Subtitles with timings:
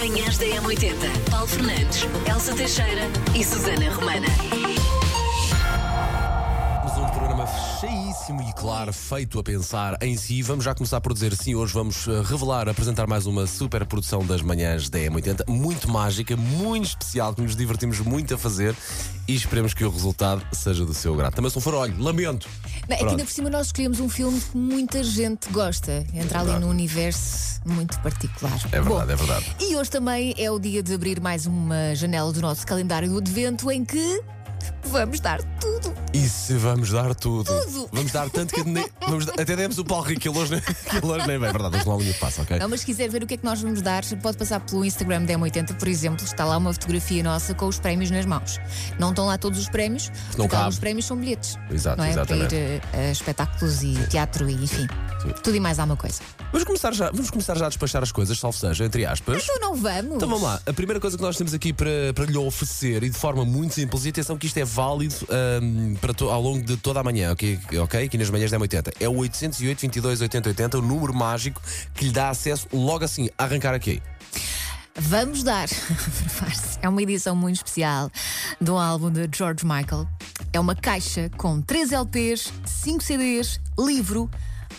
[0.00, 1.30] Manhãs da M80.
[1.30, 3.02] Paulo Fernandes, Elsa Teixeira
[3.38, 4.26] e Susana Romana.
[6.96, 7.46] Um programa
[7.78, 10.40] cheíssimo e claro, feito a pensar em si.
[10.40, 14.24] Vamos já começar por dizer sim, hoje vamos eh, revelar, apresentar mais uma super produção
[14.24, 18.74] das manhãs da M80, muito mágica, muito especial, que nos divertimos muito a fazer
[19.28, 21.34] e esperemos que o resultado seja do seu grado.
[21.34, 22.48] Também se não for, olha, lamento.
[22.90, 26.04] Não, é que ainda por cima nós escolhemos um filme que muita gente gosta.
[26.12, 28.52] Entra ali num universo muito particular.
[28.72, 29.56] É verdade, Bom, é verdade.
[29.60, 33.18] E hoje também é o dia de abrir mais uma janela do nosso calendário do
[33.18, 34.22] advento em que
[34.84, 35.94] vamos dar tudo.
[36.12, 37.44] E se vamos dar tudo?
[37.44, 37.88] Tudo.
[37.92, 40.60] Vamos dar tanto que nem, vamos até demos o Paulo Rico, que ele hoje, nem-
[40.60, 41.48] que hoje nem vem.
[41.48, 42.58] É verdade, hoje não há linha de passo, ok?
[42.58, 44.84] Não, mas se quiser ver o que é que nós vamos dar, pode passar pelo
[44.84, 46.24] Instagram da M80, por exemplo.
[46.24, 48.58] Está lá uma fotografia nossa com os prémios nas mãos.
[48.98, 50.62] Não estão lá todos os prémios, Não porque cabe.
[50.64, 51.56] alguns prémios são bilhetes.
[51.70, 52.10] Exato, não é?
[52.10, 52.48] exatamente.
[52.48, 54.88] Para ir a, a espetáculos e teatro e enfim.
[55.42, 56.20] Tudo e mais alguma coisa.
[56.52, 59.42] Vamos começar já, vamos começar já a despachar as coisas, salvo seja, entre aspas.
[59.42, 60.16] Então não vamos.
[60.16, 60.60] Então vamos lá.
[60.66, 63.74] A primeira coisa que nós temos aqui para, para lhe oferecer e de forma muito
[63.74, 67.04] simples, e atenção que isto é válido ahm, para to- ao longo de toda a
[67.04, 67.58] manhã, ok?
[67.82, 68.04] ok?
[68.04, 71.60] Aqui nas manhãs da 80 É o 808 22 80 80, o número mágico
[71.94, 74.02] que lhe dá acesso logo assim a arrancar aqui.
[74.96, 75.68] Vamos dar.
[76.82, 78.10] É uma edição muito especial
[78.60, 80.08] de um álbum de George Michael.
[80.52, 84.30] É uma caixa com 3 LPs, 5 CDs, livro,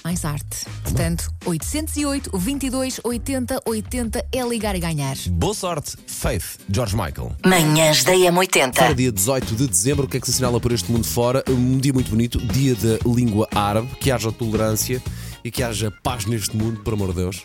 [0.04, 0.66] mais arte.
[0.84, 5.16] Portanto, 808 22 80 80 é ligar e ganhar.
[5.30, 7.36] Boa sorte, Faith, George Michael.
[7.46, 8.96] Manhãs da Fora M80.
[8.96, 11.44] dia 18 de dezembro, o que é que se assinala por este mundo fora?
[11.50, 15.02] Um dia muito bonito, dia da língua árabe, que haja tolerância
[15.44, 17.44] e que haja paz neste mundo, por amor de Deus.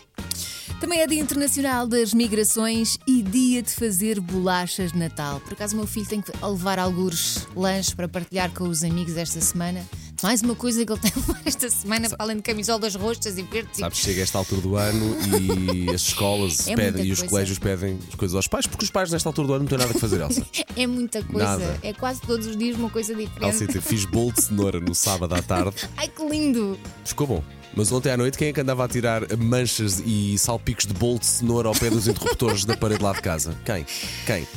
[0.79, 5.39] Também é Dia Internacional das Migrações e dia de fazer bolachas de Natal.
[5.39, 9.17] Por acaso, o meu filho tem que levar alguns lanches para partilhar com os amigos
[9.17, 9.83] esta semana.
[10.23, 11.11] Mais uma coisa que ele tem
[11.45, 13.79] esta semana, para além de camisolas roxas e verdes.
[13.79, 17.29] Sabes, chega esta altura do ano e as escolas É pedem e os coisa.
[17.29, 19.77] colégios pedem as coisas aos pais, porque os pais nesta altura do ano não têm
[19.77, 20.45] nada que fazer, Elsa.
[20.75, 21.57] É muita coisa.
[21.57, 21.79] Nada.
[21.81, 23.63] É quase todos os dias uma coisa diferente.
[23.63, 26.77] Elsa, fiz bolo de cenoura no sábado à tarde, Ai que lindo!
[27.03, 27.43] ficou bom.
[27.77, 31.19] Mas ontem à noite, quem é que andava a tirar manchas e salpicos de bolo
[31.19, 33.55] de cenoura ao pé dos interruptores da parede lá de casa?
[33.63, 33.85] Quem?
[34.25, 34.47] Quem?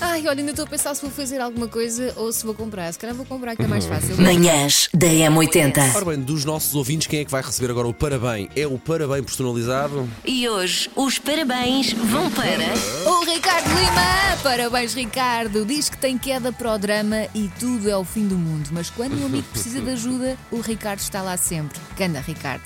[0.00, 2.92] Ai, olha, ainda estou a pensar se vou fazer alguma coisa ou se vou comprar.
[2.92, 4.16] Se calhar vou comprar, que é mais fácil.
[4.20, 5.94] Manhãs da M80.
[5.94, 8.48] Ora bem, dos nossos ouvintes, quem é que vai receber agora o parabéns?
[8.56, 10.10] É o parabéns personalizado?
[10.24, 12.74] E hoje os parabéns vão para.
[13.08, 14.36] O Ricardo Lima!
[14.42, 15.64] Parabéns, Ricardo!
[15.64, 18.70] Diz que tem queda para o drama e tudo é o fim do mundo.
[18.72, 21.78] Mas quando um amigo precisa de ajuda, o Ricardo está lá sempre.
[21.96, 22.63] Canda, Ricardo.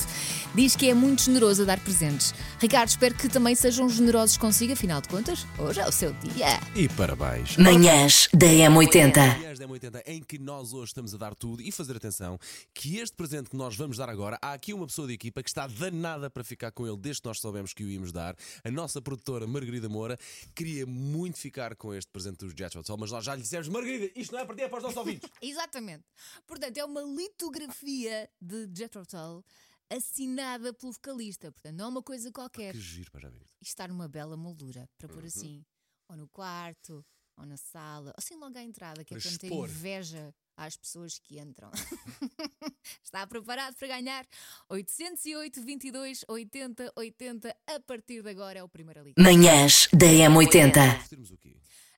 [0.54, 2.34] Diz que é muito generoso a dar presentes.
[2.58, 6.58] Ricardo, espero que também sejam generosos consigo, afinal de contas, hoje é o seu dia.
[6.74, 7.56] E parabéns.
[7.56, 9.16] Manhãs da M80.
[9.16, 12.38] Manhãs da M80 em que nós hoje estamos a dar tudo e fazer atenção
[12.74, 15.50] que este presente que nós vamos dar agora, há aqui uma pessoa de equipa que
[15.50, 18.34] está danada para ficar com ele desde que nós soubemos que o íamos dar.
[18.64, 20.18] A nossa produtora Margarida Moura
[20.54, 24.10] queria muito ficar com este presente dos Jet Hotel, mas nós já lhe dissemos, Margarida,
[24.16, 25.30] isto não é para ti, é para os nossos ouvintes.
[25.40, 26.04] Exatamente.
[26.46, 29.44] Portanto, é uma litografia de Jethro Tull
[29.90, 31.50] assinada pelo vocalista.
[31.52, 32.72] Portanto, não é uma coisa qualquer.
[32.72, 33.46] Que giro, para já ver.
[33.60, 35.64] E está numa bela moldura para pôr assim,
[36.08, 37.04] ou no quarto,
[37.36, 40.76] ou na sala, ou assim logo à entrada, que é Para para meter inveja às
[40.76, 41.70] pessoas que entram.
[43.02, 44.26] está preparado para ganhar
[44.68, 49.22] 808 22 80 80 a partir de agora é o primeiro liga.
[49.22, 51.08] Manhãs da M80.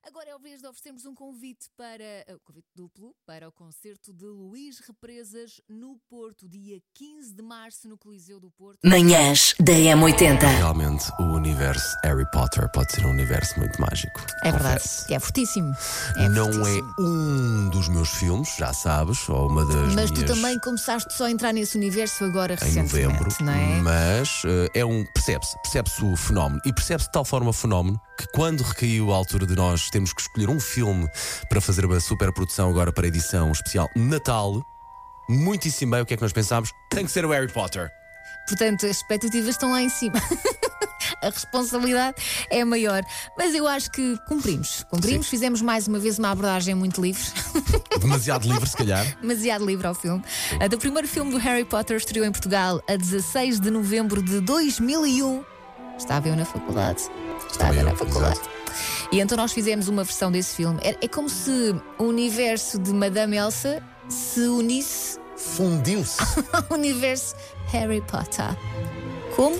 [0.03, 0.07] O?
[0.07, 4.13] Agora é a vez de oferecermos um convite para uh, convite duplo para o concerto
[4.13, 8.79] de Luís Represas no Porto, dia 15 de março no Coliseu do Porto.
[8.83, 10.39] Manhãs da M80.
[10.57, 14.21] Realmente, o universo Harry Potter pode ser um universo muito mágico.
[14.43, 15.73] É verdade, é fortíssimo.
[16.17, 16.95] É não fortíssimo.
[16.97, 21.25] é um dos meus filmes, já sabes, ou uma das Mas tu também começaste só
[21.25, 23.81] a entrar nesse universo agora em recentemente, novembro, não é?
[23.81, 27.99] mas eh, é um percebe-se, percebe-se o fenómeno e percebe-se de tal forma o fenómeno
[28.17, 31.07] que quando recaiu a altura de nós temos que escolher um filme
[31.49, 34.65] para fazer uma superprodução agora para a edição especial Natal,
[35.29, 36.71] muitíssimo bem o que é que nós pensámos?
[36.89, 37.91] Tem que ser o Harry Potter.
[38.47, 40.15] Portanto, as expectativas estão lá em cima.
[41.21, 42.17] a responsabilidade
[42.49, 43.03] é maior.
[43.37, 44.83] Mas eu acho que cumprimos.
[44.89, 45.29] Cumprimos, Sim.
[45.29, 47.23] fizemos mais uma vez uma abordagem muito livre.
[47.99, 49.05] Demasiado livre, se calhar.
[49.21, 50.23] demasiado livre ao filme.
[50.59, 54.39] A do primeiro filme do Harry Potter estreou em Portugal a 16 de novembro de
[54.41, 55.43] 2001.
[55.97, 57.03] Estava eu na faculdade.
[57.49, 58.39] Estava eu, na faculdade.
[58.39, 58.60] exato.
[59.11, 60.79] E então nós fizemos uma versão desse filme.
[60.83, 66.21] É, é como se o universo de Madame Elsa se unisse Fundiu-se.
[66.53, 67.35] ao universo
[67.67, 68.55] Harry Potter.
[69.35, 69.57] Como?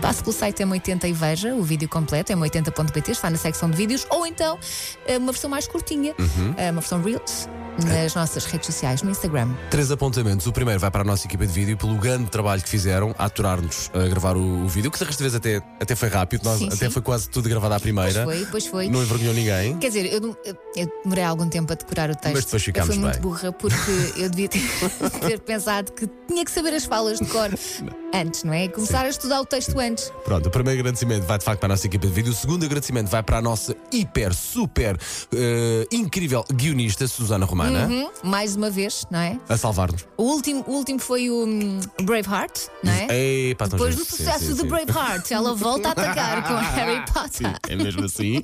[0.00, 4.06] Passe pelo site M80 e veja o vídeo completo, m80.pt, está na secção de vídeos,
[4.10, 4.58] ou então
[5.06, 6.14] eh, uma versão mais curtinha,
[6.56, 7.48] eh, uma versão Reels,
[7.86, 9.48] nas nossas redes sociais, no Instagram.
[9.70, 10.46] Três apontamentos.
[10.46, 13.24] O primeiro vai para a nossa equipa de vídeo pelo grande trabalho que fizeram a
[13.26, 16.66] aturar-nos a gravar o, o vídeo, que desta vez até, até foi rápido, nós, Sim,
[16.66, 16.90] até sim.
[16.90, 18.24] foi quase tudo gravado à primeira.
[18.24, 18.88] Pois foi, pois foi.
[18.88, 19.76] Não envergonhou ninguém.
[19.78, 22.34] Quer dizer, eu, não- eu- demorei algum tempo a decorar o texto.
[22.34, 23.22] Mas depois ficámos eu fui muito bem.
[23.22, 24.62] burra porque eu devia ter,
[25.26, 27.50] ter pensado que tinha que saber as falas de cor
[28.12, 28.68] antes, não é?
[28.68, 30.12] Começar a estudar o texto antes.
[30.24, 32.32] Pronto, o primeiro agradecimento vai de facto para a nossa equipa de vídeo.
[32.32, 34.98] O segundo agradecimento vai para a nossa hiper, super,
[35.34, 39.38] eh, incrível guionista, Susana Romana, Hum, mais uma vez, não é?
[39.48, 40.06] a salvar-nos.
[40.16, 43.48] O último, o último foi o hum, Braveheart, não é?
[43.50, 44.68] Epá, tão Depois do Sim, sucesso sim, do sim.
[44.68, 47.56] Braveheart, ela volta a atacar com Harry Potter.
[47.68, 48.42] É mesmo assim.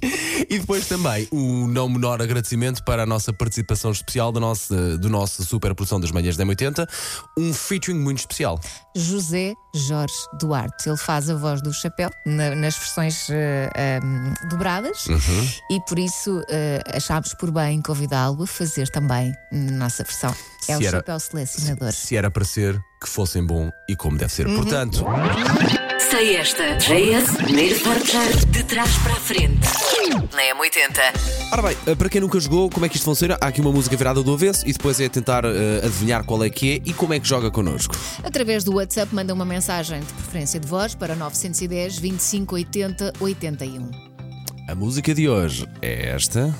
[0.49, 5.09] e depois também o não menor agradecimento para a nossa participação especial da nossa, do
[5.09, 6.87] nosso super produção das manhãs da M80,
[7.39, 8.61] um featuring muito especial.
[8.97, 10.89] José Jorge Duarte.
[10.89, 15.49] Ele faz a voz do chapéu na- nas versões eh, ehm, dobradas Uhum.
[15.71, 20.35] e por isso eh, achámos por bem convidá-lo a fazer também na nossa versão.
[20.69, 21.93] É Se o era- chapéu selecionador.
[21.93, 24.47] Se era para ser, que fossem bom e como deve ser.
[24.47, 24.57] Uhum.
[24.57, 25.05] Portanto,
[25.99, 26.77] Sei esta.
[26.77, 29.67] JS, primeiro portar de trás para a frente.
[30.33, 31.53] Na M80.
[31.53, 33.37] ora bem, eh, para quem nunca jogou, como é que isto funciona?
[33.41, 36.51] Há aqui uma música virada do avesso e depois é tentar eh, adivinhar qual é
[36.51, 37.97] que é e como é que joga connosco.
[38.23, 43.91] Através do WhatsApp, manda uma mensagem de preferência de voz para 910 25 80 81.
[44.69, 46.55] A música de hoje é esta.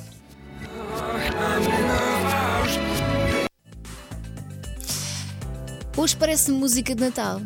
[5.97, 7.41] Hoje parece-me música de Natal.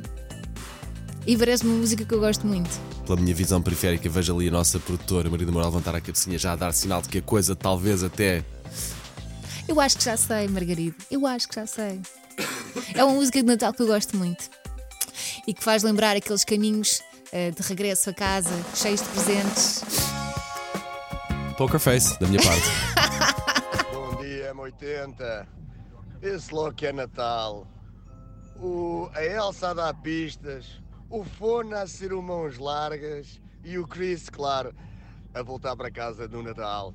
[1.24, 2.68] E parece-me uma música que eu gosto muito.
[3.06, 6.52] Pela minha visão periférica, vejo ali a nossa produtora, Maria Moral, levantar a cabecinha já
[6.52, 8.44] a dar sinal de que a coisa talvez até.
[9.68, 10.96] Eu acho que já sei, Margarida.
[11.08, 12.00] Eu acho que já sei.
[12.94, 14.50] É uma música de Natal que eu gosto muito.
[15.46, 19.82] E que faz lembrar aqueles caminhos eh, de regresso a casa, cheios de presentes.
[21.56, 22.62] Poker Face, da minha parte.
[23.92, 25.46] Bom dia, M80.
[26.22, 27.66] Esse logo que é Natal.
[28.56, 30.81] O, a Elsa dar pistas,
[31.12, 34.74] o Fona a ser mãos largas e o Chris, claro,
[35.34, 36.94] a voltar para casa no Natal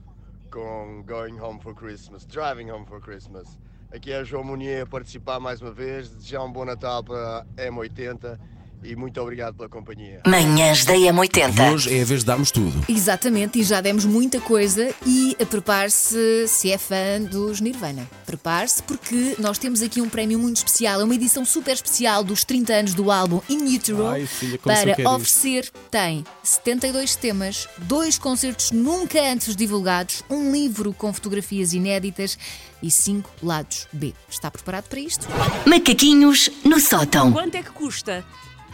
[0.51, 3.59] com Going Home for Christmas, Driving Home for Christmas.
[3.91, 7.61] Aqui é João Munier a participar mais uma vez, desejar um bom Natal para a
[7.61, 8.39] M80
[8.83, 10.21] e muito obrigado pela companhia.
[10.25, 11.73] Manhãs da E M80.
[11.73, 12.85] hoje é a vez de darmos tudo.
[12.87, 14.93] Exatamente, e já demos muita coisa.
[15.05, 18.07] E prepare-se se é fã dos Nirvana.
[18.25, 21.01] Prepare-se porque nós temos aqui um prémio muito especial.
[21.01, 24.07] É uma edição super especial dos 30 anos do álbum In Utero.
[24.07, 30.93] Ai, filha, para quero oferecer, tem 72 temas, dois concertos nunca antes divulgados, um livro
[30.93, 32.37] com fotografias inéditas
[32.81, 34.13] e cinco lados B.
[34.29, 35.27] Está preparado para isto?
[35.65, 37.31] Macaquinhos no sótão.
[37.31, 38.23] Quanto é que custa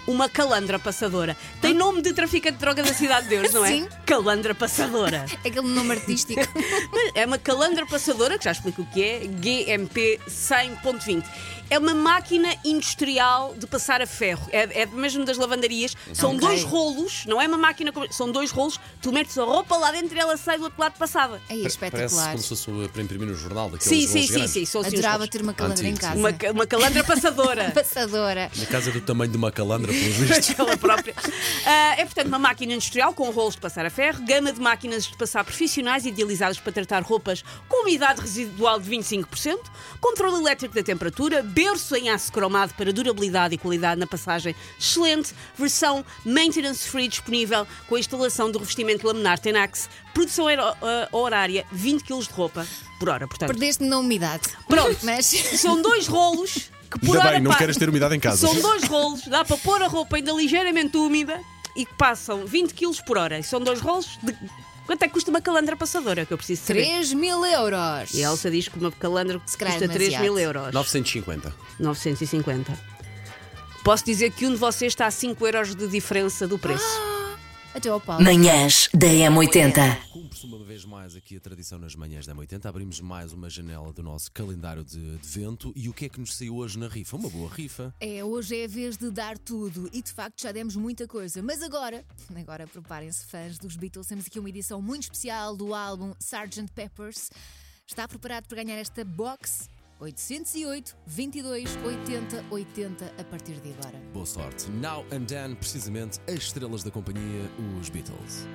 [0.07, 1.35] uma calandra passadora?
[1.61, 3.69] Tem nome de traficante de droga da Cidade de Deus, não é?
[3.69, 3.87] Sim.
[4.05, 5.25] Calandra passadora.
[5.43, 6.41] É aquele nome artístico.
[7.15, 11.23] É uma calandra passadora, que já explico o que é, GMP 100.20.
[11.69, 14.47] É uma máquina industrial de passar a ferro.
[14.51, 15.95] É, é mesmo das lavandarias.
[16.13, 16.41] São Ok.
[16.47, 17.91] dois rolos, não é uma máquina.
[18.11, 18.79] São dois rolos.
[19.01, 21.35] Tu metes a roupa lá dentro e ela sai do outro lado passada.
[21.49, 22.31] É Parece espetacular.
[22.31, 24.69] como se fosse para imprimir no jornal daqueles Sim, sim, rolos sim, grandes.
[24.69, 24.77] sim.
[24.79, 26.07] Os Adorava ter uma calandra em Antigo, sim.
[26.07, 26.19] casa.
[26.19, 27.71] Uma, uma calandra passadora.
[27.73, 28.51] Passadora.
[28.57, 30.55] Na casa do tamanho de uma calandra, pelos vistos.
[30.59, 31.13] ela própria.
[31.65, 35.05] Ah, é, portanto, uma máquina industrial com rolos de passar a ferro, gama de máquinas
[35.05, 39.59] de passar profissionais idealizadas para tratar roupas com umidade residual de 25%,
[39.99, 45.33] controle elétrico da temperatura, berço em aço cromado para durabilidade e qualidade na passagem excelente,
[45.57, 52.03] versão maintenance free disponível com a instalação do revestimento laminar Tenax, produção ah, horária 20
[52.03, 52.67] kg de roupa
[52.99, 53.49] por hora, portanto.
[53.49, 54.43] Perdeste na umidade.
[54.65, 54.97] Pronto.
[55.03, 55.25] Mas.
[55.25, 58.47] São dois rolos que por Ainda bem, não queres ter umidade em casa.
[58.47, 61.39] São dois rolos, dá para pôr a roupa ainda ligeiramente úmida
[61.75, 63.39] e que passam 20 kg por hora.
[63.39, 64.35] E são dois rolos de.
[64.85, 66.25] Quanto é que custa uma calandra passadora?
[66.25, 66.83] Que eu preciso saber.
[66.85, 68.13] 3 mil euros.
[68.13, 70.73] E a Elsa diz que uma calandra calhar custa 3 mil euros.
[70.73, 71.53] 950.
[71.79, 72.77] 950.
[73.83, 77.12] Posso dizer que um de vocês está a 5 euros de diferença do preço.
[77.73, 78.23] Até ao Paulo.
[78.23, 80.09] Manhãs da M80.
[80.11, 82.69] Cumpre-se uma vez mais aqui a tradição nas manhãs da 80.
[82.69, 85.73] Abrimos mais uma janela do nosso calendário de advento.
[85.75, 87.17] E o que é que nos saiu hoje na rifa?
[87.17, 87.91] Uma boa rifa.
[87.99, 91.41] É, hoje é a vez de dar tudo e de facto já demos muita coisa.
[91.41, 96.13] Mas agora, agora preparem-se fãs dos Beatles, temos aqui uma edição muito especial do álbum
[96.19, 96.71] Sgt.
[96.75, 97.31] Peppers.
[97.87, 99.67] Está preparado para ganhar esta box?
[99.99, 103.97] 808 22 80 80 a partir de agora.
[104.13, 104.69] Boa sorte.
[104.71, 108.47] Now and then, precisamente, as estrelas da companhia, os Beatles.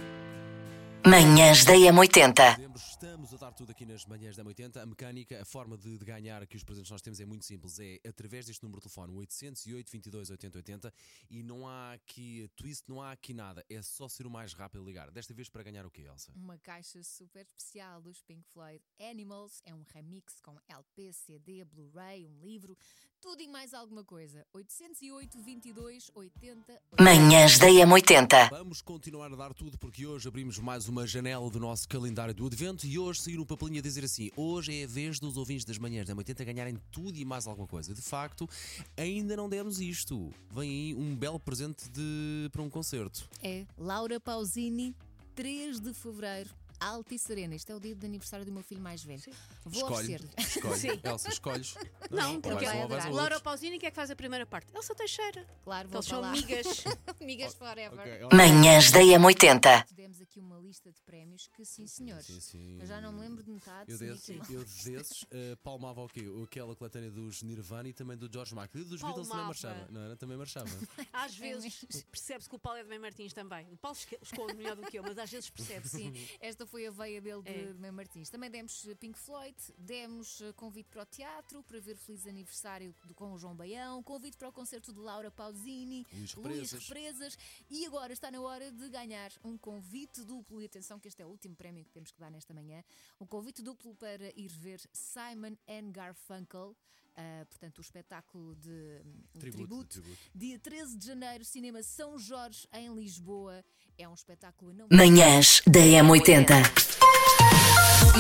[1.07, 2.57] Manhãs da M80.
[2.57, 4.83] Dezembro, estamos a dar tudo aqui nas manhãs da 80.
[4.83, 7.45] A mecânica, a forma de, de ganhar aqui os presentes que nós temos é muito
[7.45, 7.79] simples.
[7.79, 10.95] É através deste número de telefone, 808 22 80 80.
[11.31, 13.65] E não há aqui twist, não há aqui nada.
[13.71, 15.11] É só ser o mais rápido a ligar.
[15.11, 16.33] Desta vez para ganhar o quê, Elsa?
[16.35, 19.63] Uma caixa super especial dos Pink Floyd Animals.
[19.65, 22.77] É um remix com LP, CD, Blu-ray, um livro,
[23.21, 24.47] tudo e mais alguma coisa.
[24.53, 28.51] 808 22 80 Manhãs da M80.
[28.51, 32.47] Vamos continuar a dar tudo porque hoje abrimos mais uma janela do nosso calendário do
[32.47, 35.65] Advento e hoje saiu um papelinho a dizer assim: hoje é a vez dos ouvintes
[35.65, 37.93] das manhãs da 80 ganharem tudo e mais alguma coisa.
[37.93, 38.49] De facto,
[38.97, 40.33] ainda não demos isto.
[40.51, 43.29] Vem aí um belo presente de, para um concerto.
[43.43, 44.95] É Laura Pausini,
[45.35, 46.51] 3 de fevereiro.
[46.81, 47.55] Alta e serena.
[47.55, 49.21] Isto é o dia de aniversário do meu filho mais velho.
[49.65, 50.15] Vou Escolhe.
[50.15, 50.31] oferecer-lhe.
[50.39, 50.79] Escolhe.
[50.79, 51.01] Sim.
[51.03, 51.75] Elsa, escolhes.
[52.11, 53.41] Não, ou porque vais a um ou vais Laura.
[53.41, 54.69] Pausini, que é que faz a primeira parte?
[54.75, 55.45] Elsa Teixeira.
[55.65, 56.29] Claro, vou Eles são falar.
[56.33, 56.85] amigas.
[57.21, 57.99] Amigas forever.
[57.99, 58.21] Ok.
[58.33, 59.87] Manhãs da M80.
[59.93, 62.27] Demos aqui uma lista de prémios que, sim, senhores.
[62.27, 62.79] Sim, sim.
[62.81, 63.91] Eu já não me lembro de metade.
[63.91, 64.61] Eu desses, eu
[64.95, 66.25] desses eh, palmava o quê?
[66.45, 68.71] Aquela coletânea dos Nirvana e também do George Michael.
[68.75, 69.47] E dos Beatles também Palmava.
[69.49, 69.89] marchava.
[69.91, 70.17] Não era?
[70.17, 70.69] Também marchava.
[71.13, 73.67] Às É vezes percebe-se que o Paulo é de Mãe Martins também.
[73.73, 75.97] O Paulo esque- esconde melhor do que eu, mas às vezes percebe-se.
[75.97, 77.73] Sim, esta foi a veia dele de, É.
[77.73, 78.29] de Martins.
[78.31, 82.95] Também demos eh, Pink Floyd, demos eh, convite para o teatro, para ver Feliz Aniversário
[83.05, 86.83] do- com o João Baião, convite para o concerto de Laura Pausini, Luís Represas.
[86.89, 87.39] Represas,
[87.71, 90.61] e agora está na hora de ganhar um convite duplo.
[90.63, 92.85] E atenção, que este é o último prémio que temos que dar nesta manhã:
[93.21, 96.77] um convite duplo para ir ver Simon and Garfunkel.
[97.21, 100.17] Ah, portanto, o espetáculo de um, Tributo, tributo, tributo.
[100.33, 103.65] dia 13 de janeiro, Cinema São Jorge, em Lisboa.
[103.99, 106.49] É um espetáculo não Manhãs da M80.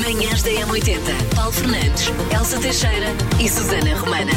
[0.03, 1.35] Manhãs da M80.
[1.37, 3.07] Paulo Fernandes, Elsa Teixeira
[3.41, 4.33] e Susana Romana.